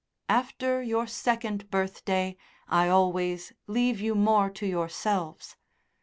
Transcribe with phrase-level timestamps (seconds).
[0.29, 2.35] "After your second birthday
[2.67, 5.55] I always leave you more to yourselves.